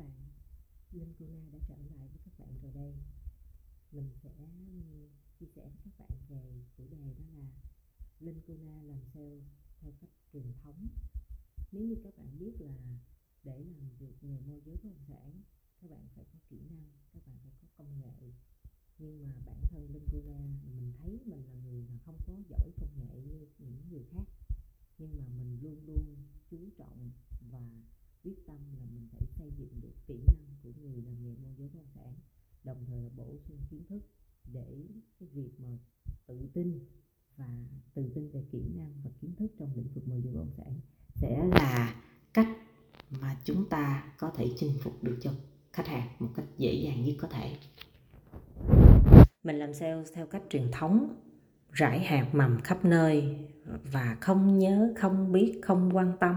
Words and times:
bạn. 0.00 0.28
Linh 0.92 1.14
Kuna 1.18 1.48
đã 1.52 1.58
trở 1.68 1.76
lại 1.76 2.08
với 2.08 2.20
các 2.24 2.38
bạn 2.38 2.58
rồi 2.62 2.72
đây. 2.74 2.94
Mình 3.92 4.10
sẽ 4.22 4.30
chia 5.40 5.46
sẻ 5.46 5.62
với 5.62 5.80
các 5.84 5.98
bạn 5.98 6.18
về 6.28 6.64
chủ 6.76 6.84
đề 6.90 7.14
đó 7.18 7.24
là 7.38 7.46
Linh 8.20 8.40
Kuna 8.46 8.82
làm 8.82 9.00
sale 9.14 9.40
theo 9.80 9.92
cách 10.00 10.10
truyền 10.32 10.52
thống. 10.62 10.86
Nếu 11.72 11.84
như 11.84 11.96
các 12.04 12.16
bạn 12.16 12.38
biết 12.38 12.60
là 12.60 12.98
để 13.42 13.64
làm 13.64 13.98
được 13.98 14.14
nghề 14.20 14.40
môi 14.40 14.60
giới 14.64 14.76
bất 14.76 14.90
động 14.90 15.04
sản 15.08 15.42
các 15.80 15.90
bạn 15.90 16.08
phải 16.14 16.24
có 16.32 16.38
kỹ 16.48 16.58
năng, 16.70 16.84
các 17.12 17.26
bạn 17.26 17.36
phải 17.42 17.52
có 17.60 17.68
công 17.76 18.00
nghệ. 18.00 18.32
Nhưng 18.98 19.22
mà 19.22 19.28
bản 19.46 19.56
thân 19.70 19.92
Linh 19.92 20.06
Kuna 20.12 20.38
mình 20.76 20.92
thấy 20.98 21.18
mình 21.24 21.44
là 21.44 21.54
người 21.64 21.84
mà 21.90 21.98
không 22.04 22.16
có 22.26 22.34
giỏi 22.48 22.70
công 22.80 22.98
nghệ 22.98 23.20
như 23.20 23.46
những 23.58 23.88
người 23.90 24.04
khác. 24.10 24.24
Nhưng 24.98 25.18
mà 25.18 25.24
mình 25.38 25.58
luôn 25.62 25.86
luôn 25.86 26.16
chú 26.50 26.58
trọng 26.78 27.12
và 27.50 27.82
quyết 28.24 28.46
tâm 28.46 28.58
là 28.78 28.86
mình 28.94 29.08
phải 29.12 29.26
xây 29.38 29.50
dựng 29.58 29.79
kỹ 30.10 30.18
năng 30.26 30.56
của 30.62 30.70
người 30.82 31.02
làm 31.02 31.22
nghề 31.22 31.34
môi 31.36 31.54
giới 31.58 31.68
bất 31.68 31.78
động 31.78 31.90
sản, 31.94 32.14
đồng 32.64 32.84
thời 32.86 33.02
là 33.02 33.08
bổ 33.16 33.36
sung 33.48 33.58
kiến 33.70 33.84
thức 33.88 34.00
để 34.52 34.88
cái 35.20 35.28
việc 35.32 35.50
mà 35.58 35.78
tự 36.26 36.48
tin 36.54 36.78
và 37.36 37.64
tự 37.94 38.12
tin 38.14 38.30
về 38.30 38.44
kỹ 38.52 38.62
năng 38.76 38.92
và 39.04 39.10
kiến 39.20 39.34
thức 39.38 39.52
trong 39.58 39.74
lĩnh 39.74 39.88
vực 39.94 40.08
môi 40.08 40.22
giới 40.22 40.32
bất 40.32 40.40
động 40.40 40.52
sản 40.56 40.80
sẽ 41.14 41.48
là 41.48 41.94
cách 42.34 42.48
mà 43.20 43.36
chúng 43.44 43.68
ta 43.68 44.12
có 44.18 44.32
thể 44.36 44.46
chinh 44.56 44.72
phục 44.82 45.04
được 45.04 45.18
cho 45.20 45.30
khách 45.72 45.86
hàng 45.86 46.08
một 46.18 46.28
cách 46.34 46.46
dễ 46.58 46.72
dàng 46.72 47.04
nhất 47.04 47.14
có 47.18 47.28
thể. 47.28 47.56
Mình 49.44 49.56
làm 49.56 49.74
sale 49.74 50.04
theo 50.14 50.26
cách 50.26 50.42
truyền 50.50 50.68
thống, 50.72 51.16
rải 51.72 52.00
hạt 52.00 52.34
mầm 52.34 52.60
khắp 52.60 52.84
nơi 52.84 53.36
và 53.92 54.16
không 54.20 54.58
nhớ, 54.58 54.92
không 54.96 55.32
biết, 55.32 55.58
không 55.62 55.96
quan 55.96 56.16
tâm 56.20 56.34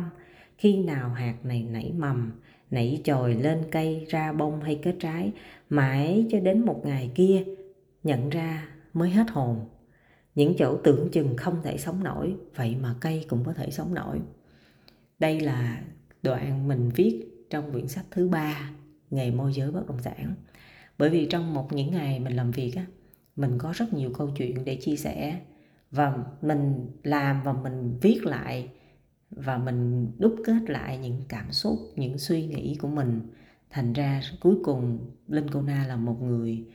khi 0.57 0.83
nào 0.83 1.09
hạt 1.09 1.45
này 1.45 1.63
nảy 1.63 1.93
mầm 1.93 2.31
nảy 2.73 3.01
chồi 3.03 3.35
lên 3.35 3.61
cây, 3.71 4.05
ra 4.09 4.31
bông 4.31 4.61
hay 4.61 4.79
kết 4.81 4.95
trái, 4.99 5.31
mãi 5.69 6.25
cho 6.31 6.39
đến 6.39 6.65
một 6.65 6.85
ngày 6.85 7.11
kia, 7.15 7.43
nhận 8.03 8.29
ra 8.29 8.67
mới 8.93 9.09
hết 9.09 9.29
hồn. 9.29 9.65
Những 10.35 10.53
chỗ 10.57 10.77
tưởng 10.83 11.09
chừng 11.11 11.37
không 11.37 11.61
thể 11.63 11.77
sống 11.77 12.03
nổi, 12.03 12.35
vậy 12.55 12.75
mà 12.81 12.95
cây 12.99 13.25
cũng 13.29 13.43
có 13.45 13.53
thể 13.53 13.71
sống 13.71 13.93
nổi. 13.93 14.19
Đây 15.19 15.39
là 15.39 15.81
đoạn 16.23 16.67
mình 16.67 16.91
viết 16.95 17.25
trong 17.49 17.71
quyển 17.71 17.87
sách 17.87 18.05
thứ 18.11 18.27
ba 18.27 18.71
nghề 19.09 19.31
môi 19.31 19.53
giới 19.53 19.71
bất 19.71 19.87
động 19.87 20.01
sản. 20.01 20.35
Bởi 20.97 21.09
vì 21.09 21.25
trong 21.25 21.53
một 21.53 21.73
những 21.73 21.91
ngày 21.91 22.19
mình 22.19 22.35
làm 22.35 22.51
việc 22.51 22.71
á, 22.75 22.85
mình 23.35 23.57
có 23.57 23.73
rất 23.75 23.93
nhiều 23.93 24.11
câu 24.13 24.29
chuyện 24.37 24.65
để 24.65 24.75
chia 24.75 24.95
sẻ, 24.95 25.39
và 25.91 26.17
mình 26.41 26.87
làm 27.03 27.43
và 27.43 27.53
mình 27.53 27.97
viết 28.01 28.25
lại 28.25 28.69
và 29.35 29.57
mình 29.57 30.11
đúc 30.19 30.35
kết 30.45 30.69
lại 30.69 30.97
những 30.97 31.21
cảm 31.29 31.51
xúc, 31.51 31.79
những 31.95 32.17
suy 32.17 32.45
nghĩ 32.45 32.75
của 32.81 32.87
mình. 32.87 33.21
Thành 33.69 33.93
ra 33.93 34.21
cuối 34.39 34.55
cùng, 34.63 34.99
linh 35.27 35.49
cô 35.51 35.61
na 35.61 35.85
là 35.87 35.95
một 35.95 36.21
người 36.21 36.65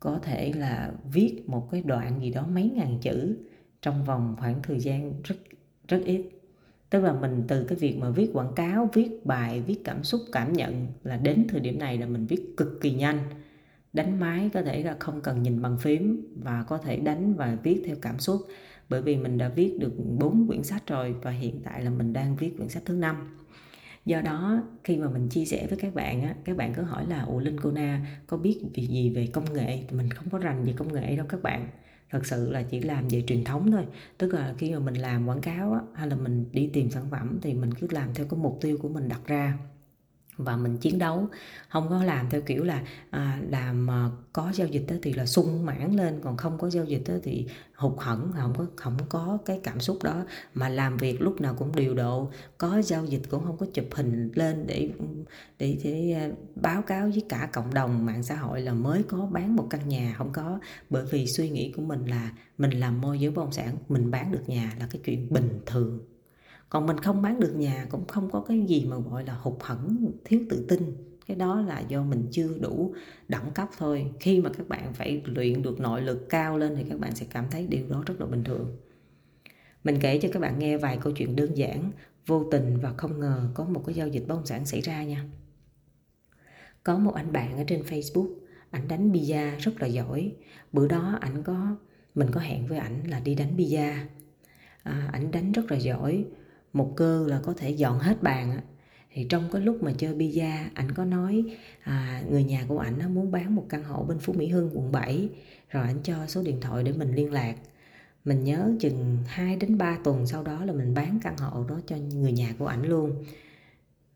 có 0.00 0.18
thể 0.22 0.52
là 0.52 0.92
viết 1.12 1.42
một 1.46 1.68
cái 1.70 1.82
đoạn 1.82 2.20
gì 2.20 2.30
đó 2.30 2.46
mấy 2.46 2.70
ngàn 2.74 2.98
chữ 3.00 3.36
trong 3.82 4.04
vòng 4.04 4.36
khoảng 4.38 4.62
thời 4.62 4.80
gian 4.80 5.12
rất 5.24 5.36
rất 5.88 6.02
ít. 6.04 6.22
Tức 6.90 7.00
là 7.00 7.12
mình 7.12 7.44
từ 7.48 7.64
cái 7.64 7.78
việc 7.78 7.98
mà 7.98 8.10
viết 8.10 8.30
quảng 8.32 8.52
cáo, 8.56 8.90
viết 8.92 9.26
bài, 9.26 9.60
viết 9.60 9.80
cảm 9.84 10.04
xúc, 10.04 10.20
cảm 10.32 10.52
nhận 10.52 10.86
là 11.02 11.16
đến 11.16 11.46
thời 11.48 11.60
điểm 11.60 11.78
này 11.78 11.98
là 11.98 12.06
mình 12.06 12.26
viết 12.26 12.54
cực 12.56 12.78
kỳ 12.80 12.92
nhanh. 12.92 13.18
Đánh 13.92 14.20
máy 14.20 14.50
có 14.54 14.62
thể 14.62 14.82
là 14.82 14.96
không 14.98 15.20
cần 15.20 15.42
nhìn 15.42 15.62
bằng 15.62 15.78
phím 15.78 16.34
và 16.42 16.62
có 16.62 16.78
thể 16.78 16.96
đánh 16.96 17.34
và 17.34 17.58
viết 17.62 17.82
theo 17.86 17.96
cảm 18.02 18.18
xúc 18.18 18.40
bởi 18.88 19.02
vì 19.02 19.16
mình 19.16 19.38
đã 19.38 19.48
viết 19.48 19.78
được 19.78 19.92
4 20.18 20.46
quyển 20.46 20.62
sách 20.62 20.86
rồi 20.86 21.14
và 21.22 21.30
hiện 21.30 21.60
tại 21.64 21.84
là 21.84 21.90
mình 21.90 22.12
đang 22.12 22.36
viết 22.36 22.56
quyển 22.56 22.68
sách 22.68 22.82
thứ 22.86 22.94
năm. 22.94 23.36
Do 24.04 24.20
đó 24.20 24.62
khi 24.84 24.96
mà 24.96 25.08
mình 25.08 25.28
chia 25.28 25.44
sẻ 25.44 25.66
với 25.70 25.78
các 25.78 25.94
bạn 25.94 26.22
á 26.22 26.34
các 26.44 26.56
bạn 26.56 26.74
cứ 26.74 26.82
hỏi 26.82 27.06
là 27.08 27.22
ủa 27.22 27.40
linh 27.40 27.60
cô 27.60 27.70
na 27.70 28.06
có 28.26 28.36
biết 28.36 28.60
việc 28.74 28.88
gì 28.88 29.10
về 29.10 29.26
công 29.26 29.52
nghệ? 29.52 29.82
Mình 29.90 30.10
không 30.10 30.30
có 30.30 30.38
rành 30.38 30.64
về 30.64 30.72
công 30.76 30.92
nghệ 30.92 31.16
đâu 31.16 31.26
các 31.28 31.42
bạn. 31.42 31.68
Thật 32.10 32.26
sự 32.26 32.50
là 32.50 32.62
chỉ 32.62 32.80
làm 32.80 33.08
về 33.08 33.22
truyền 33.26 33.44
thống 33.44 33.70
thôi. 33.70 33.84
Tức 34.18 34.34
là 34.34 34.54
khi 34.58 34.72
mà 34.72 34.78
mình 34.78 34.94
làm 34.94 35.26
quảng 35.28 35.40
cáo 35.40 35.72
á, 35.72 35.80
hay 35.94 36.08
là 36.08 36.16
mình 36.16 36.44
đi 36.52 36.70
tìm 36.72 36.90
sản 36.90 37.04
phẩm 37.10 37.38
thì 37.42 37.54
mình 37.54 37.74
cứ 37.74 37.86
làm 37.90 38.14
theo 38.14 38.26
cái 38.30 38.40
mục 38.40 38.58
tiêu 38.60 38.78
của 38.82 38.88
mình 38.88 39.08
đặt 39.08 39.20
ra 39.26 39.58
và 40.36 40.56
mình 40.56 40.76
chiến 40.76 40.98
đấu. 40.98 41.28
Không 41.68 41.88
có 41.88 42.04
làm 42.04 42.30
theo 42.30 42.40
kiểu 42.40 42.64
là 42.64 42.82
à, 43.10 43.40
làm 43.48 43.90
à, 43.90 44.10
có 44.32 44.52
giao 44.54 44.66
dịch 44.66 44.86
thì 45.02 45.12
là 45.12 45.26
sung 45.26 45.66
mãn 45.66 45.92
lên 45.92 46.20
còn 46.22 46.36
không 46.36 46.58
có 46.58 46.70
giao 46.70 46.84
dịch 46.84 47.04
thì 47.22 47.46
hụt 47.74 47.92
hẫng 47.98 48.32
không 48.36 48.54
có 48.58 48.66
không 48.76 48.96
có 49.08 49.38
cái 49.44 49.60
cảm 49.62 49.80
xúc 49.80 49.98
đó. 50.02 50.24
Mà 50.54 50.68
làm 50.68 50.96
việc 50.96 51.22
lúc 51.22 51.40
nào 51.40 51.54
cũng 51.58 51.76
điều 51.76 51.94
độ 51.94 52.30
có 52.58 52.82
giao 52.82 53.04
dịch 53.04 53.22
cũng 53.30 53.44
không 53.44 53.56
có 53.56 53.66
chụp 53.74 53.86
hình 53.92 54.30
lên 54.34 54.66
để 54.66 54.90
để, 55.58 55.78
để 55.84 56.12
à, 56.12 56.30
báo 56.54 56.82
cáo 56.82 57.08
với 57.08 57.22
cả 57.28 57.48
cộng 57.52 57.74
đồng 57.74 58.06
mạng 58.06 58.22
xã 58.22 58.36
hội 58.36 58.60
là 58.60 58.72
mới 58.72 59.02
có 59.02 59.26
bán 59.32 59.56
một 59.56 59.66
căn 59.70 59.88
nhà 59.88 60.14
không 60.18 60.32
có. 60.32 60.58
Bởi 60.90 61.04
vì 61.10 61.26
suy 61.26 61.50
nghĩ 61.50 61.72
của 61.76 61.82
mình 61.82 62.06
là 62.06 62.30
mình 62.58 62.70
làm 62.70 63.00
môi 63.00 63.20
giới 63.20 63.30
bất 63.30 63.42
động 63.42 63.52
sản 63.52 63.76
mình 63.88 64.10
bán 64.10 64.32
được 64.32 64.42
nhà 64.48 64.72
là 64.80 64.86
cái 64.90 65.00
chuyện 65.04 65.32
bình 65.32 65.60
thường 65.66 66.15
còn 66.68 66.86
mình 66.86 66.98
không 66.98 67.22
bán 67.22 67.40
được 67.40 67.54
nhà 67.56 67.86
cũng 67.90 68.06
không 68.06 68.30
có 68.30 68.40
cái 68.40 68.60
gì 68.60 68.84
mà 68.84 68.96
gọi 68.96 69.24
là 69.24 69.34
hụt 69.34 69.54
hẫng 69.60 70.12
thiếu 70.24 70.40
tự 70.50 70.66
tin. 70.68 70.96
Cái 71.26 71.36
đó 71.36 71.60
là 71.60 71.80
do 71.80 72.02
mình 72.02 72.28
chưa 72.30 72.58
đủ 72.60 72.94
đẳng 73.28 73.50
cấp 73.54 73.68
thôi. 73.78 74.12
Khi 74.20 74.40
mà 74.40 74.50
các 74.58 74.68
bạn 74.68 74.92
phải 74.94 75.22
luyện 75.24 75.62
được 75.62 75.80
nội 75.80 76.02
lực 76.02 76.26
cao 76.28 76.58
lên 76.58 76.74
thì 76.76 76.84
các 76.88 77.00
bạn 77.00 77.14
sẽ 77.14 77.26
cảm 77.30 77.44
thấy 77.50 77.66
điều 77.66 77.88
đó 77.88 78.02
rất 78.06 78.20
là 78.20 78.26
bình 78.26 78.44
thường. 78.44 78.76
Mình 79.84 79.98
kể 80.00 80.18
cho 80.22 80.28
các 80.32 80.40
bạn 80.40 80.58
nghe 80.58 80.78
vài 80.78 80.98
câu 81.02 81.12
chuyện 81.12 81.36
đơn 81.36 81.56
giản 81.56 81.90
vô 82.26 82.44
tình 82.50 82.78
và 82.82 82.92
không 82.96 83.20
ngờ 83.20 83.50
có 83.54 83.64
một 83.64 83.82
cái 83.86 83.94
giao 83.94 84.08
dịch 84.08 84.24
bất 84.28 84.34
động 84.34 84.46
sản 84.46 84.66
xảy 84.66 84.80
ra 84.80 85.04
nha. 85.04 85.24
Có 86.84 86.98
một 86.98 87.14
anh 87.14 87.32
bạn 87.32 87.56
ở 87.56 87.64
trên 87.66 87.82
facebook 87.82 88.34
ảnh 88.70 88.88
đánh 88.88 89.12
bia 89.12 89.50
rất 89.58 89.80
là 89.80 89.86
giỏi. 89.86 90.32
Bữa 90.72 90.88
đó 90.88 91.18
ảnh 91.20 91.42
có 91.42 91.76
mình 92.14 92.28
có 92.32 92.40
hẹn 92.40 92.66
với 92.66 92.78
ảnh 92.78 93.10
là 93.10 93.20
đi 93.20 93.34
đánh 93.34 93.56
bia. 93.56 93.92
À, 94.82 95.08
ảnh 95.12 95.30
đánh 95.30 95.52
rất 95.52 95.70
là 95.70 95.76
giỏi 95.76 96.24
một 96.76 96.92
cơ 96.96 97.26
là 97.28 97.40
có 97.42 97.54
thể 97.56 97.70
dọn 97.70 97.98
hết 97.98 98.22
bàn 98.22 98.60
thì 99.12 99.26
trong 99.28 99.48
cái 99.52 99.62
lúc 99.62 99.82
mà 99.82 99.92
chơi 99.98 100.14
pizza 100.14 100.64
ảnh 100.74 100.92
có 100.92 101.04
nói 101.04 101.44
à, 101.82 102.22
người 102.30 102.44
nhà 102.44 102.64
của 102.68 102.78
ảnh 102.78 102.98
nó 102.98 103.08
muốn 103.08 103.30
bán 103.30 103.54
một 103.54 103.66
căn 103.68 103.84
hộ 103.84 104.04
bên 104.04 104.18
Phú 104.18 104.32
Mỹ 104.32 104.48
Hưng 104.48 104.70
quận 104.74 104.92
7 104.92 105.28
rồi 105.70 105.82
ảnh 105.82 105.98
cho 106.02 106.26
số 106.26 106.42
điện 106.42 106.60
thoại 106.60 106.84
để 106.84 106.92
mình 106.92 107.14
liên 107.14 107.32
lạc. 107.32 107.56
Mình 108.24 108.44
nhớ 108.44 108.72
chừng 108.80 109.18
2 109.26 109.56
đến 109.56 109.78
3 109.78 109.98
tuần 110.04 110.26
sau 110.26 110.42
đó 110.42 110.64
là 110.64 110.72
mình 110.72 110.94
bán 110.94 111.18
căn 111.22 111.36
hộ 111.36 111.64
đó 111.68 111.80
cho 111.86 111.96
người 111.96 112.32
nhà 112.32 112.54
của 112.58 112.66
ảnh 112.66 112.82
luôn. 112.82 113.24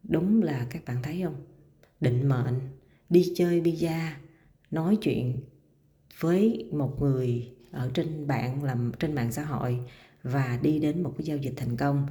Đúng 0.03 0.42
là 0.42 0.66
các 0.71 0.84
bạn 0.87 1.03
thấy 1.03 1.21
không? 1.25 1.37
Định 2.00 2.28
mệnh 2.28 2.60
đi 3.10 3.32
chơi 3.37 3.60
pizza 3.60 4.10
nói 4.71 4.98
chuyện 5.03 5.41
với 6.21 6.69
một 6.72 7.03
người 7.03 7.48
ở 7.71 7.91
trên 7.94 8.27
bạn 8.27 8.65
làm 8.65 8.92
trên 8.98 9.15
mạng 9.15 9.32
xã 9.32 9.44
hội 9.44 9.78
và 10.22 10.59
đi 10.62 10.78
đến 10.78 11.03
một 11.03 11.15
cái 11.19 11.25
giao 11.25 11.37
dịch 11.37 11.54
thành 11.56 11.77
công 11.77 12.06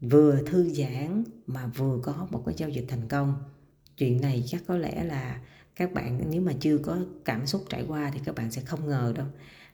vừa 0.00 0.42
thư 0.46 0.68
giãn 0.68 1.24
mà 1.46 1.66
vừa 1.66 1.98
có 2.02 2.28
một 2.30 2.42
cái 2.46 2.54
giao 2.58 2.68
dịch 2.68 2.84
thành 2.88 3.08
công. 3.08 3.34
Chuyện 3.96 4.20
này 4.20 4.44
chắc 4.46 4.62
có 4.66 4.76
lẽ 4.76 5.04
là 5.04 5.40
các 5.76 5.92
bạn 5.92 6.30
nếu 6.30 6.40
mà 6.40 6.52
chưa 6.60 6.78
có 6.78 6.98
cảm 7.24 7.46
xúc 7.46 7.64
trải 7.68 7.84
qua 7.88 8.10
thì 8.14 8.20
các 8.24 8.34
bạn 8.34 8.50
sẽ 8.50 8.62
không 8.62 8.88
ngờ 8.88 9.12
đâu. 9.16 9.26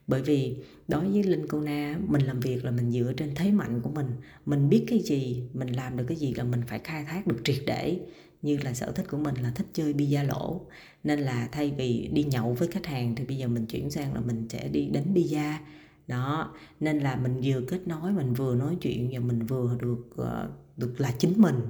Bởi 0.07 0.23
vì 0.23 0.57
đối 0.89 1.09
với 1.09 1.23
linh 1.23 1.47
cô 1.49 1.61
na, 1.61 1.99
mình 2.07 2.23
làm 2.23 2.41
việc 2.41 2.65
là 2.65 2.71
mình 2.71 2.91
dựa 2.91 3.13
trên 3.17 3.34
thế 3.34 3.51
mạnh 3.51 3.81
của 3.83 3.91
mình. 3.91 4.07
Mình 4.47 4.69
biết 4.69 4.84
cái 4.89 4.99
gì, 4.99 5.43
mình 5.53 5.69
làm 5.69 5.97
được 5.97 6.05
cái 6.09 6.17
gì 6.17 6.34
là 6.34 6.45
mình 6.45 6.61
phải 6.67 6.79
khai 6.79 7.05
thác 7.05 7.27
được 7.27 7.41
triệt 7.45 7.63
để. 7.67 8.01
Như 8.43 8.59
là 8.65 8.75
sở 8.75 8.93
thích 8.93 9.07
của 9.11 9.17
mình 9.17 9.34
là 9.43 9.53
thích 9.55 9.67
chơi 9.73 9.93
bia 9.93 10.23
lỗ. 10.23 10.61
Nên 11.05 11.19
là 11.19 11.49
thay 11.53 11.75
vì 11.79 12.11
đi 12.13 12.25
nhậu 12.25 12.53
với 12.53 12.69
khách 12.69 12.87
hàng 12.87 13.15
thì 13.15 13.25
bây 13.25 13.37
giờ 13.37 13.49
mình 13.49 13.67
chuyển 13.67 13.91
sang 13.91 14.15
là 14.15 14.21
mình 14.21 14.47
sẽ 14.49 14.69
đi 14.69 14.87
đánh 14.87 15.15
bia 15.15 15.59
đó, 16.06 16.54
nên 16.81 16.98
là 16.98 17.16
mình 17.16 17.41
vừa 17.44 17.60
kết 17.69 17.81
nối, 17.87 18.12
mình 18.12 18.34
vừa 18.34 18.54
nói 18.54 18.76
chuyện 18.81 19.10
và 19.12 19.19
mình 19.19 19.47
vừa 19.47 19.76
được 19.81 20.04
ờ, 20.16 20.50
được 20.76 20.94
là 20.98 21.12
chính 21.19 21.32
mình. 21.37 21.60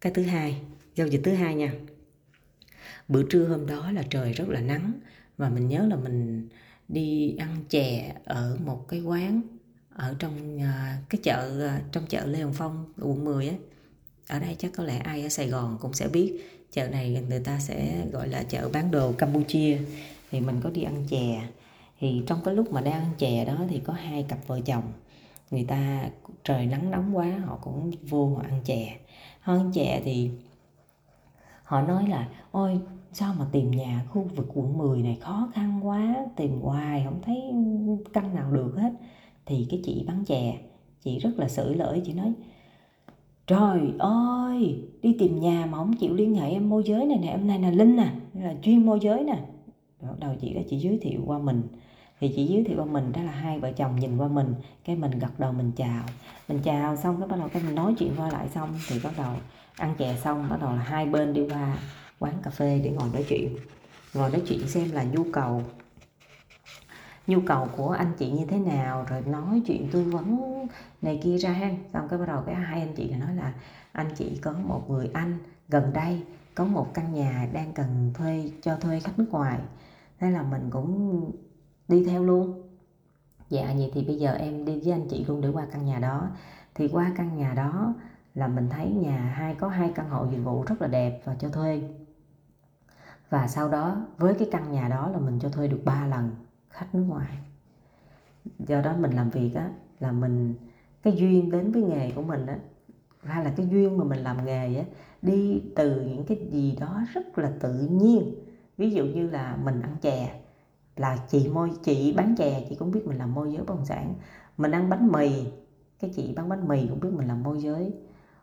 Cái 0.00 0.12
thứ 0.14 0.22
hai, 0.22 0.62
giao 0.94 1.06
dịch 1.06 1.20
thứ 1.24 1.32
hai 1.32 1.54
nha. 1.54 1.72
Bữa 3.08 3.22
trưa 3.30 3.44
hôm 3.48 3.66
đó 3.66 3.90
là 3.90 4.02
trời 4.10 4.32
rất 4.32 4.48
là 4.48 4.60
nắng 4.60 4.92
và 5.36 5.48
mình 5.48 5.68
nhớ 5.68 5.86
là 5.86 5.96
mình 5.96 6.48
đi 6.88 7.36
ăn 7.38 7.64
chè 7.68 8.14
ở 8.24 8.58
một 8.64 8.88
cái 8.88 9.00
quán 9.00 9.42
ở 9.98 10.14
trong 10.18 10.58
ờ, 10.58 10.92
cái 11.08 11.20
chợ 11.22 11.60
ờ, 11.60 11.80
trong 11.92 12.06
chợ 12.06 12.26
Lê 12.26 12.38
Hồng 12.38 12.52
Phong, 12.52 12.92
quận 12.98 13.24
10 13.24 13.48
á. 13.48 13.54
Ở 14.28 14.40
đây 14.40 14.56
chắc 14.58 14.70
có 14.76 14.84
lẽ 14.84 14.98
ai 14.98 15.22
ở 15.22 15.28
Sài 15.28 15.48
Gòn 15.48 15.78
cũng 15.80 15.92
sẽ 15.92 16.08
biết, 16.08 16.40
chợ 16.72 16.88
này 16.88 17.24
người 17.28 17.40
ta 17.40 17.58
sẽ 17.60 18.06
gọi 18.12 18.28
là 18.28 18.42
chợ 18.42 18.68
bán 18.72 18.90
đồ 18.90 19.12
Campuchia. 19.12 19.78
Thì 20.30 20.40
mình 20.40 20.60
có 20.64 20.70
đi 20.70 20.82
ăn 20.82 21.06
chè 21.10 21.48
thì 21.98 22.22
trong 22.26 22.38
cái 22.44 22.54
lúc 22.54 22.72
mà 22.72 22.80
đang 22.80 22.92
ăn 22.92 23.10
chè 23.18 23.44
đó 23.44 23.56
thì 23.68 23.78
có 23.78 23.92
hai 23.92 24.22
cặp 24.22 24.38
vợ 24.46 24.60
chồng. 24.60 24.82
Người 25.50 25.64
ta, 25.64 26.10
trời 26.44 26.66
nắng 26.66 26.90
nóng 26.90 27.16
quá, 27.16 27.42
họ 27.46 27.58
cũng 27.62 27.90
vô 28.08 28.26
họ 28.26 28.42
ăn 28.42 28.60
chè. 28.64 28.96
Họ 29.40 29.52
ăn 29.52 29.70
chè 29.74 30.00
thì 30.04 30.30
họ 31.62 31.82
nói 31.82 32.08
là, 32.08 32.28
ôi, 32.50 32.80
sao 33.12 33.34
mà 33.38 33.46
tìm 33.52 33.70
nhà 33.70 34.04
khu 34.10 34.26
vực 34.36 34.46
quận 34.54 34.78
10 34.78 35.02
này 35.02 35.16
khó 35.20 35.50
khăn 35.54 35.86
quá, 35.86 36.16
tìm 36.36 36.60
hoài 36.60 37.02
không 37.04 37.20
thấy 37.22 37.42
căn 38.12 38.34
nào 38.34 38.52
được 38.52 38.74
hết. 38.76 38.92
Thì 39.46 39.66
cái 39.70 39.80
chị 39.84 40.04
bán 40.06 40.24
chè, 40.24 40.58
chị 41.00 41.18
rất 41.18 41.30
là 41.36 41.48
sửi 41.48 41.74
lỡi 41.74 42.02
chị 42.04 42.12
nói, 42.12 42.32
trời 43.46 43.80
ơi, 43.98 44.84
đi 45.02 45.16
tìm 45.18 45.40
nhà 45.40 45.66
mà 45.66 45.78
không 45.78 45.96
chịu 45.96 46.14
liên 46.14 46.34
hệ 46.34 46.50
em 46.50 46.68
môi 46.68 46.82
giới 46.86 47.06
này 47.06 47.18
nè, 47.18 47.28
em 47.28 47.46
này 47.46 47.58
là 47.60 47.70
linh 47.70 47.96
nè, 47.96 48.12
là 48.34 48.54
chuyên 48.62 48.86
môi 48.86 48.98
giới 49.02 49.24
nè. 49.24 49.38
Bắt 50.02 50.18
đầu 50.18 50.34
chị 50.40 50.54
đó 50.54 50.60
chị 50.70 50.78
giới 50.78 50.98
thiệu 51.02 51.22
qua 51.26 51.38
mình 51.38 51.62
thì 52.20 52.32
chị 52.36 52.46
giới 52.46 52.64
thiệu 52.64 52.76
qua 52.78 52.84
mình, 52.84 53.12
đó 53.12 53.22
là 53.22 53.32
hai 53.32 53.60
vợ 53.60 53.72
chồng 53.72 53.96
nhìn 54.00 54.16
qua 54.16 54.28
mình, 54.28 54.54
cái 54.84 54.96
mình 54.96 55.18
gật 55.18 55.38
đầu 55.38 55.52
mình 55.52 55.72
chào. 55.76 56.04
Mình 56.48 56.60
chào 56.64 56.96
xong 56.96 57.20
cái 57.20 57.28
bắt 57.28 57.36
đầu 57.38 57.48
cái 57.48 57.62
mình 57.62 57.74
nói 57.74 57.94
chuyện 57.98 58.12
qua 58.16 58.30
lại 58.30 58.48
xong 58.54 58.78
thì 58.88 59.00
bắt 59.04 59.12
đầu 59.16 59.32
ăn 59.76 59.94
chè 59.98 60.16
xong, 60.24 60.48
bắt 60.50 60.60
đầu 60.60 60.72
là 60.72 60.82
hai 60.82 61.06
bên 61.06 61.32
đi 61.32 61.48
qua 61.48 61.78
quán 62.18 62.34
cà 62.42 62.50
phê 62.50 62.80
để 62.84 62.90
ngồi 62.90 63.08
nói 63.12 63.24
chuyện. 63.28 63.56
Ngồi 64.14 64.30
nói 64.30 64.42
chuyện 64.46 64.68
xem 64.68 64.90
là 64.92 65.04
nhu 65.04 65.24
cầu 65.32 65.62
nhu 67.26 67.40
cầu 67.46 67.68
của 67.76 67.90
anh 67.90 68.12
chị 68.18 68.30
như 68.30 68.46
thế 68.46 68.58
nào, 68.58 69.06
rồi 69.10 69.22
nói 69.22 69.62
chuyện 69.66 69.88
tư 69.92 70.02
vấn 70.02 70.66
này 71.02 71.20
kia 71.22 71.38
ra 71.38 71.50
ha. 71.50 71.70
Xong 71.92 72.08
cái 72.08 72.18
bắt 72.18 72.26
đầu 72.28 72.42
cái 72.46 72.54
hai 72.54 72.80
anh 72.80 72.94
chị 72.94 73.10
nói 73.10 73.36
là, 73.36 73.52
anh 73.92 74.08
chị 74.16 74.38
có 74.42 74.52
một 74.52 74.90
người 74.90 75.10
anh 75.14 75.38
gần 75.68 75.92
đây, 75.92 76.22
có 76.54 76.64
một 76.64 76.94
căn 76.94 77.14
nhà 77.14 77.48
đang 77.52 77.72
cần 77.72 78.12
thuê, 78.14 78.50
cho 78.62 78.76
thuê 78.76 79.00
khách 79.00 79.18
nước 79.18 79.26
ngoài. 79.30 79.58
Thế 80.20 80.30
là 80.30 80.42
mình 80.42 80.70
cũng 80.70 81.30
đi 81.88 82.04
theo 82.04 82.24
luôn. 82.24 82.62
Dạ 83.50 83.74
vậy 83.78 83.90
thì 83.94 84.04
bây 84.04 84.16
giờ 84.16 84.32
em 84.32 84.64
đi 84.64 84.80
với 84.84 84.92
anh 84.92 85.08
chị 85.08 85.24
luôn 85.24 85.40
để 85.40 85.48
qua 85.48 85.66
căn 85.72 85.84
nhà 85.84 85.98
đó. 85.98 86.28
Thì 86.74 86.88
qua 86.88 87.12
căn 87.16 87.36
nhà 87.36 87.54
đó 87.54 87.94
là 88.34 88.48
mình 88.48 88.68
thấy 88.70 88.90
nhà 88.90 89.18
hai, 89.18 89.54
có 89.54 89.68
hai 89.68 89.92
căn 89.94 90.08
hộ 90.08 90.26
dịch 90.30 90.42
vụ 90.44 90.62
rất 90.62 90.82
là 90.82 90.88
đẹp 90.88 91.20
và 91.24 91.36
cho 91.38 91.48
thuê. 91.48 91.82
Và 93.30 93.48
sau 93.48 93.68
đó, 93.68 94.06
với 94.18 94.34
cái 94.34 94.48
căn 94.52 94.72
nhà 94.72 94.88
đó 94.88 95.10
là 95.10 95.18
mình 95.18 95.38
cho 95.40 95.48
thuê 95.48 95.68
được 95.68 95.80
3 95.84 96.06
lần 96.06 96.30
khách 96.70 96.94
nước 96.94 97.04
ngoài. 97.08 97.38
Do 98.58 98.80
đó 98.80 98.94
mình 98.98 99.10
làm 99.10 99.30
việc 99.30 99.54
á, 99.54 99.70
là 100.00 100.12
mình, 100.12 100.54
cái 101.02 101.12
duyên 101.16 101.50
đến 101.50 101.72
với 101.72 101.82
nghề 101.82 102.10
của 102.10 102.22
mình 102.22 102.46
á 102.46 102.58
hay 103.22 103.44
là 103.44 103.52
cái 103.56 103.68
duyên 103.68 103.98
mà 103.98 104.04
mình 104.04 104.18
làm 104.18 104.44
nghề 104.44 104.76
á, 104.76 104.84
đi 105.22 105.62
từ 105.76 106.00
những 106.00 106.24
cái 106.24 106.48
gì 106.50 106.76
đó 106.80 107.02
rất 107.12 107.38
là 107.38 107.52
tự 107.60 107.88
nhiên. 107.90 108.34
Ví 108.78 108.90
dụ 108.90 109.04
như 109.04 109.30
là 109.30 109.56
mình 109.64 109.82
ăn 109.82 109.96
chè 110.00 110.40
là 111.00 111.18
chị 111.28 111.48
môi, 111.48 111.72
chị 111.82 112.12
bán 112.16 112.34
chè, 112.38 112.66
chị 112.68 112.74
cũng 112.74 112.90
biết 112.90 113.06
mình 113.06 113.18
làm 113.18 113.34
môi 113.34 113.52
giới 113.52 113.58
bất 113.58 113.68
động 113.68 113.84
sản. 113.84 114.14
Mình 114.56 114.70
ăn 114.70 114.90
bánh 114.90 115.12
mì, 115.12 115.44
cái 116.00 116.12
chị 116.16 116.32
bán 116.36 116.48
bánh 116.48 116.68
mì 116.68 116.86
cũng 116.86 117.00
biết 117.00 117.12
mình 117.12 117.28
làm 117.28 117.42
môi 117.42 117.62
giới. 117.62 117.94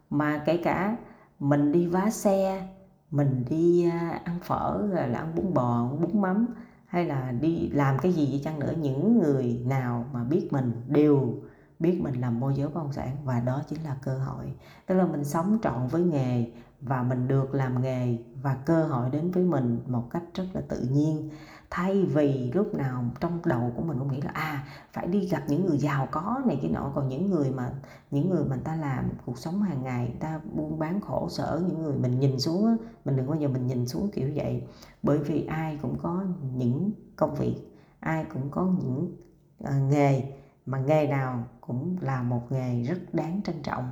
Mà 0.09 0.43
kể 0.45 0.57
cả 0.57 0.97
mình 1.39 1.71
đi 1.71 1.87
vá 1.87 2.09
xe, 2.09 2.67
mình 3.11 3.45
đi 3.49 3.89
à, 3.89 4.21
ăn 4.23 4.39
phở, 4.43 4.87
rồi 4.91 5.07
là 5.07 5.19
ăn 5.19 5.35
bún 5.35 5.53
bò 5.53 5.89
bún 6.01 6.21
mắm, 6.21 6.47
hay 6.85 7.05
là 7.05 7.31
đi 7.31 7.69
làm 7.69 7.97
cái 7.97 8.13
gì 8.13 8.41
chăng 8.43 8.59
nữa, 8.59 8.73
những 8.81 9.19
người 9.19 9.61
nào 9.65 10.05
mà 10.13 10.23
biết 10.23 10.47
mình 10.51 10.71
đều 10.87 11.33
biết 11.79 11.99
mình 12.03 12.21
làm 12.21 12.39
môi 12.39 12.53
giới 12.55 12.67
bất 12.67 12.75
động 12.75 12.93
sản, 12.93 13.17
và 13.25 13.39
đó 13.39 13.61
chính 13.69 13.83
là 13.83 13.97
cơ 14.03 14.17
hội. 14.17 14.45
Tức 14.85 14.95
là 14.95 15.05
mình 15.05 15.23
sống 15.23 15.57
trọn 15.63 15.87
với 15.87 16.03
nghề, 16.03 16.51
và 16.81 17.03
mình 17.03 17.27
được 17.27 17.53
làm 17.55 17.81
nghề, 17.81 18.17
và 18.41 18.55
cơ 18.65 18.83
hội 18.83 19.09
đến 19.09 19.31
với 19.31 19.43
mình 19.43 19.79
một 19.87 20.03
cách 20.11 20.23
rất 20.33 20.45
là 20.53 20.61
tự 20.69 20.87
nhiên 20.91 21.29
thay 21.69 22.05
vì 22.05 22.51
lúc 22.53 22.73
nào 22.73 23.03
trong 23.19 23.39
đầu 23.45 23.71
của 23.75 23.81
mình 23.81 23.99
cũng 23.99 24.11
nghĩ 24.11 24.21
là 24.21 24.31
à 24.33 24.63
phải 24.93 25.07
đi 25.07 25.27
gặp 25.27 25.43
những 25.47 25.65
người 25.65 25.77
giàu 25.77 26.07
có 26.11 26.41
này 26.45 26.59
cái 26.61 26.71
nọ. 26.71 26.91
Còn 26.95 27.09
những 27.09 27.31
người 27.31 27.51
mà 27.51 27.71
những 28.11 28.29
người 28.29 28.45
mà 28.45 28.57
ta 28.63 28.75
làm 28.75 29.09
cuộc 29.25 29.37
sống 29.37 29.61
hàng 29.61 29.83
ngày 29.83 30.15
ta 30.19 30.39
buôn 30.53 30.79
bán 30.79 31.01
khổ 31.01 31.29
sở 31.29 31.61
những 31.67 31.83
người 31.83 31.97
mình 31.97 32.19
nhìn 32.19 32.39
xuống 32.39 32.77
mình 33.05 33.15
đừng 33.15 33.27
bao 33.27 33.39
giờ 33.39 33.47
mình 33.47 33.67
nhìn 33.67 33.87
xuống 33.87 34.11
kiểu 34.11 34.29
vậy. 34.35 34.63
Bởi 35.03 35.17
vì 35.17 35.45
ai 35.45 35.79
cũng 35.81 35.97
có 35.99 36.23
những 36.55 36.91
công 37.15 37.35
việc 37.35 37.55
ai 37.99 38.25
cũng 38.33 38.49
có 38.51 38.65
những 38.79 39.15
uh, 39.63 39.91
nghề 39.91 40.23
mà 40.65 40.79
nghề 40.79 41.07
nào 41.07 41.43
cũng 41.61 41.97
là 42.01 42.23
một 42.23 42.51
nghề 42.51 42.83
rất 42.83 42.97
đáng 43.13 43.41
trân 43.43 43.61
trọng. 43.63 43.89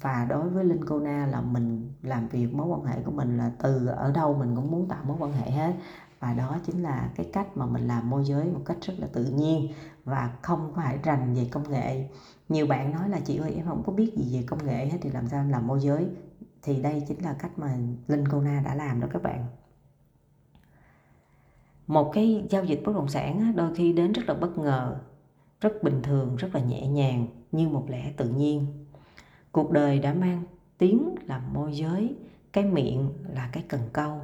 Và 0.00 0.26
đối 0.30 0.48
với 0.48 0.64
linh 0.64 0.84
cô 0.84 1.00
na 1.00 1.26
là 1.26 1.40
mình 1.40 1.92
làm 2.02 2.28
việc 2.28 2.54
mối 2.54 2.66
quan 2.66 2.84
hệ 2.84 3.02
của 3.02 3.10
mình 3.10 3.38
là 3.38 3.52
từ 3.62 3.86
ở 3.86 4.12
đâu 4.12 4.34
mình 4.34 4.56
cũng 4.56 4.70
muốn 4.70 4.88
tạo 4.88 5.04
mối 5.04 5.16
quan 5.20 5.32
hệ 5.32 5.50
hết 5.50 5.72
và 6.22 6.32
đó 6.34 6.58
chính 6.66 6.82
là 6.82 7.10
cái 7.14 7.26
cách 7.32 7.56
mà 7.56 7.66
mình 7.66 7.86
làm 7.86 8.10
môi 8.10 8.24
giới 8.24 8.44
một 8.44 8.60
cách 8.64 8.76
rất 8.80 8.94
là 8.98 9.06
tự 9.12 9.24
nhiên 9.24 9.68
và 10.04 10.36
không 10.42 10.72
phải 10.74 10.98
rành 11.02 11.34
về 11.34 11.48
công 11.50 11.70
nghệ. 11.70 12.08
Nhiều 12.48 12.66
bạn 12.66 12.92
nói 12.92 13.08
là, 13.08 13.20
chị 13.20 13.36
ơi, 13.36 13.52
em 13.56 13.66
không 13.66 13.82
có 13.86 13.92
biết 13.92 14.12
gì 14.16 14.36
về 14.36 14.46
công 14.46 14.66
nghệ 14.66 14.86
hết, 14.86 14.98
thì 15.00 15.10
làm 15.10 15.28
sao 15.28 15.40
em 15.40 15.48
làm 15.48 15.66
môi 15.66 15.80
giới? 15.80 16.06
Thì 16.62 16.82
đây 16.82 17.02
chính 17.08 17.24
là 17.24 17.32
cách 17.38 17.58
mà 17.58 17.76
linh 18.08 18.28
cô 18.28 18.40
na 18.40 18.62
đã 18.64 18.74
làm 18.74 19.00
đó 19.00 19.08
các 19.12 19.22
bạn. 19.22 19.46
Một 21.86 22.10
cái 22.14 22.46
giao 22.50 22.64
dịch 22.64 22.82
bất 22.84 22.94
động 22.94 23.08
sản 23.08 23.52
đôi 23.56 23.74
khi 23.74 23.92
đến 23.92 24.12
rất 24.12 24.22
là 24.26 24.34
bất 24.34 24.58
ngờ, 24.58 24.96
rất 25.60 25.82
bình 25.82 26.00
thường, 26.02 26.36
rất 26.36 26.54
là 26.54 26.60
nhẹ 26.60 26.86
nhàng, 26.86 27.26
như 27.52 27.68
một 27.68 27.84
lẽ 27.88 28.12
tự 28.16 28.28
nhiên. 28.28 28.66
Cuộc 29.52 29.70
đời 29.70 29.98
đã 29.98 30.14
mang 30.14 30.42
tiếng 30.78 31.14
làm 31.26 31.52
môi 31.52 31.76
giới, 31.76 32.14
cái 32.52 32.64
miệng 32.64 33.10
là 33.34 33.48
cái 33.52 33.64
cần 33.68 33.80
câu 33.92 34.20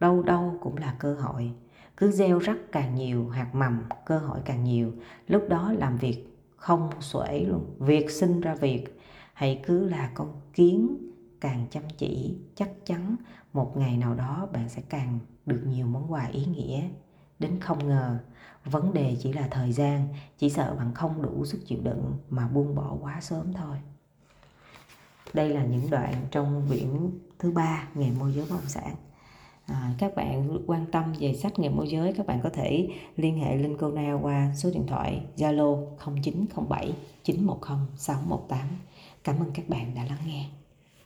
đâu 0.00 0.22
đâu 0.22 0.58
cũng 0.60 0.76
là 0.76 0.94
cơ 0.98 1.14
hội. 1.14 1.52
Cứ 1.96 2.10
gieo 2.10 2.38
rắc 2.38 2.56
càng 2.72 2.94
nhiều, 2.94 3.28
hạt 3.28 3.54
mầm, 3.54 3.82
cơ 4.06 4.18
hội 4.18 4.38
càng 4.44 4.64
nhiều. 4.64 4.92
Lúc 5.26 5.44
đó 5.48 5.72
làm 5.72 5.96
việc 5.96 6.38
không 6.56 6.90
xuể 7.00 7.40
luôn. 7.40 7.74
Việc 7.78 8.10
sinh 8.10 8.40
ra 8.40 8.54
việc, 8.54 9.00
hãy 9.32 9.60
cứ 9.66 9.88
là 9.88 10.10
con 10.14 10.40
kiến 10.54 10.96
càng 11.40 11.66
chăm 11.70 11.82
chỉ, 11.96 12.36
chắc 12.54 12.70
chắn 12.84 13.16
một 13.52 13.76
ngày 13.76 13.96
nào 13.96 14.14
đó 14.14 14.48
bạn 14.52 14.68
sẽ 14.68 14.82
càng 14.88 15.18
được 15.46 15.62
nhiều 15.66 15.86
món 15.86 16.12
quà 16.12 16.26
ý 16.26 16.44
nghĩa. 16.44 16.88
Đến 17.38 17.60
không 17.60 17.88
ngờ, 17.88 18.18
vấn 18.64 18.94
đề 18.94 19.16
chỉ 19.20 19.32
là 19.32 19.48
thời 19.50 19.72
gian, 19.72 20.08
chỉ 20.38 20.50
sợ 20.50 20.74
bạn 20.74 20.94
không 20.94 21.22
đủ 21.22 21.44
sức 21.44 21.58
chịu 21.66 21.78
đựng 21.82 22.14
mà 22.30 22.48
buông 22.48 22.74
bỏ 22.74 22.96
quá 23.00 23.20
sớm 23.20 23.52
thôi. 23.52 23.76
Đây 25.34 25.48
là 25.48 25.64
những 25.64 25.90
đoạn 25.90 26.14
trong 26.30 26.64
quyển 26.68 27.10
thứ 27.38 27.50
ba 27.50 27.88
nghề 27.94 28.10
môi 28.10 28.32
giới 28.32 28.46
bất 28.50 28.56
động 28.56 28.68
sản. 28.68 28.94
À, 29.68 29.94
các 29.98 30.16
bạn 30.16 30.58
quan 30.66 30.86
tâm 30.92 31.12
về 31.20 31.34
sách 31.34 31.58
nghề 31.58 31.68
môi 31.68 31.88
giới 31.88 32.12
các 32.12 32.26
bạn 32.26 32.40
có 32.42 32.50
thể 32.50 32.88
liên 33.16 33.38
hệ 33.38 33.56
Linh 33.56 33.76
Cô 33.80 33.90
Na 33.90 34.18
qua 34.22 34.52
số 34.56 34.70
điện 34.74 34.86
thoại 34.86 35.20
Zalo 35.36 35.86
0907 36.22 36.92
910 37.22 37.78
618. 37.96 38.58
Cảm 39.24 39.38
ơn 39.40 39.50
các 39.54 39.68
bạn 39.68 39.94
đã 39.94 40.04
lắng 40.04 40.22
nghe. 40.26 40.44